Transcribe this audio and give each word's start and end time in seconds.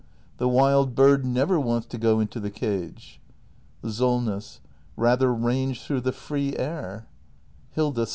]The 0.39 0.47
wild 0.47 0.95
bird 0.95 1.23
never 1.27 1.59
wants 1.59 1.85
to 1.89 1.97
go 1.99 2.19
into 2.19 2.39
the 2.39 2.49
cage. 2.49 3.19
Solness. 3.87 4.59
Rather 4.97 5.31
range 5.31 5.83
through 5.83 6.01
the 6.01 6.11
free 6.11 6.57
air 6.57 7.05
Hilda. 7.73 8.07